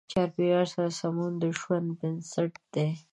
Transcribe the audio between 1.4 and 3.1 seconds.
د ژوند بنسټ دی.